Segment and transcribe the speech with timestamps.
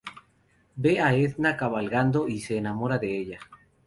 [0.77, 3.39] Ve a Edna cabalgando y se enamora de ella.